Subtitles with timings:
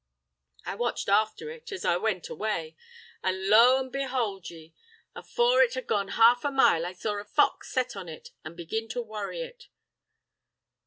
[0.65, 2.75] I watched after it, as it went away,
[3.21, 4.73] an' lo an' behould ye,
[5.13, 8.57] afore it had gone half a mile I saw a fox set on it, and
[8.57, 9.65] begin to worry it.